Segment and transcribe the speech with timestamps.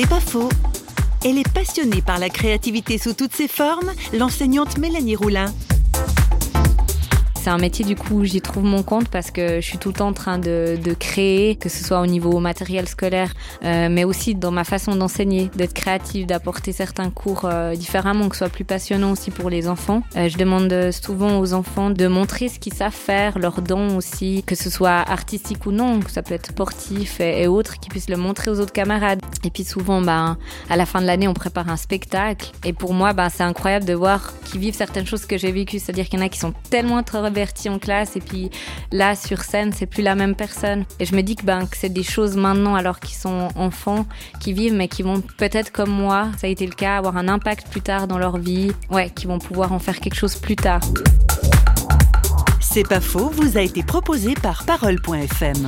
[0.00, 0.48] C'est pas faux.
[1.24, 5.52] Elle est passionnée par la créativité sous toutes ses formes, l'enseignante Mélanie Roulin.
[7.38, 9.94] C'est un métier du coup j'y trouve mon compte parce que je suis tout le
[9.94, 13.32] temps en train de, créer, que ce soit au niveau matériel scolaire,
[13.64, 18.34] euh, mais aussi dans ma façon d'enseigner, d'être créative, d'apporter certains cours euh, différemment, que
[18.34, 20.02] ce soit plus passionnant aussi pour les enfants.
[20.16, 24.42] Euh, je demande souvent aux enfants de montrer ce qu'ils savent faire, leurs dons aussi,
[24.44, 27.90] que ce soit artistique ou non, que ça peut être sportif et, et autres, qu'ils
[27.90, 29.20] puissent le montrer aux autres camarades.
[29.44, 30.36] Et puis souvent, ben,
[30.68, 32.50] à la fin de l'année, on prépare un spectacle.
[32.64, 35.78] Et pour moi, ben, c'est incroyable de voir qu'ils vivent certaines choses que j'ai vécues.
[35.78, 38.50] C'est-à-dire qu'il y en a qui sont tellement introvertis en classe et puis
[38.92, 40.84] là, sur scène, c'est plus la même personne.
[40.98, 44.06] Et je me dis que, ben, que c'est des choses maintenant, alors qu'ils sont enfants,
[44.40, 47.28] qui vivent, mais qui vont peut-être comme moi, ça a été le cas, avoir un
[47.28, 48.72] impact plus tard dans leur vie.
[48.90, 50.80] Ouais, qui vont pouvoir en faire quelque chose plus tard.
[52.60, 55.66] C'est pas faux, vous a été proposé par Parole.fm.